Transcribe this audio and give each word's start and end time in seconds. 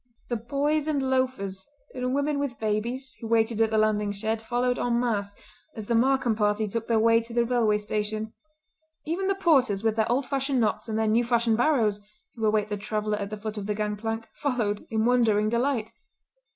The 0.29 0.35
boys 0.35 0.87
and 0.87 1.11
loafers, 1.11 1.67
and 1.93 2.15
women 2.15 2.39
with 2.39 2.57
babies, 2.57 3.15
who 3.21 3.27
waited 3.27 3.61
at 3.61 3.69
the 3.69 3.77
landing 3.77 4.11
shed, 4.11 4.41
followed 4.41 4.79
en 4.79 4.99
masse 4.99 5.35
as 5.75 5.85
the 5.85 5.93
Markam 5.93 6.35
party 6.35 6.67
took 6.67 6.87
their 6.87 6.97
way 6.97 7.21
to 7.21 7.33
the 7.35 7.45
railway 7.45 7.77
station; 7.77 8.33
even 9.05 9.27
the 9.27 9.35
porters 9.35 9.83
with 9.83 9.97
their 9.97 10.11
old 10.11 10.25
fashioned 10.25 10.59
knots 10.59 10.87
and 10.89 10.97
their 10.97 11.05
new 11.05 11.23
fashioned 11.23 11.57
barrows, 11.57 11.99
who 12.33 12.43
await 12.47 12.69
the 12.69 12.77
traveller 12.77 13.17
at 13.19 13.29
the 13.29 13.37
foot 13.37 13.59
of 13.59 13.67
the 13.67 13.75
gang 13.75 13.95
plank, 13.95 14.27
followed 14.33 14.87
in 14.89 15.05
wondering 15.05 15.49
delight. 15.49 15.91